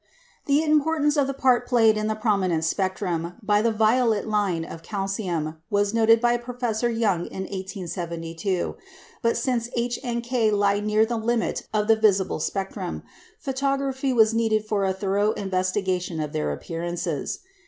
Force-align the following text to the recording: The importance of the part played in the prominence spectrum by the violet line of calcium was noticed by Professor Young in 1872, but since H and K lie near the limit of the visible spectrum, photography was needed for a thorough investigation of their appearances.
The 0.47 0.63
importance 0.63 1.15
of 1.15 1.27
the 1.27 1.33
part 1.35 1.67
played 1.67 1.95
in 1.95 2.07
the 2.07 2.15
prominence 2.15 2.65
spectrum 2.65 3.33
by 3.43 3.61
the 3.61 3.71
violet 3.71 4.27
line 4.27 4.65
of 4.65 4.81
calcium 4.81 5.57
was 5.69 5.93
noticed 5.93 6.21
by 6.21 6.37
Professor 6.37 6.89
Young 6.89 7.27
in 7.27 7.43
1872, 7.43 8.75
but 9.21 9.37
since 9.37 9.69
H 9.75 9.99
and 10.03 10.23
K 10.23 10.49
lie 10.49 10.79
near 10.79 11.05
the 11.05 11.17
limit 11.17 11.67
of 11.71 11.87
the 11.87 11.95
visible 11.95 12.39
spectrum, 12.39 13.03
photography 13.37 14.11
was 14.11 14.33
needed 14.33 14.65
for 14.65 14.85
a 14.85 14.91
thorough 14.93 15.33
investigation 15.33 16.19
of 16.19 16.33
their 16.33 16.51
appearances. 16.51 17.41